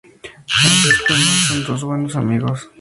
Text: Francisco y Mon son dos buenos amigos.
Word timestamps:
Francisco 0.47 1.13
y 1.13 1.19
Mon 1.23 1.35
son 1.47 1.63
dos 1.63 1.83
buenos 1.83 2.15
amigos. 2.15 2.69